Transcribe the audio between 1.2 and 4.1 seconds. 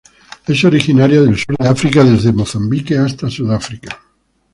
del sur de África desde Mozambique hasta Sudáfrica.